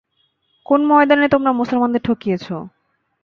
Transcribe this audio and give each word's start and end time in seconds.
কোন 0.65 0.79
ময়দানে 0.85 1.27
তোমরা 1.29 1.51
মুসলমানদের 1.51 2.01
ঠকিয়েছ? 2.01 2.45